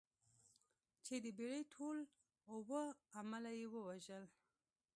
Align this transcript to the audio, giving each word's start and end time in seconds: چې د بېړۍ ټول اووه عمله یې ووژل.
چې 1.05 1.15
د 1.23 1.27
بېړۍ 1.37 1.63
ټول 1.73 1.97
اووه 2.53 2.83
عمله 3.17 3.51
یې 3.59 3.67
ووژل. 3.73 4.23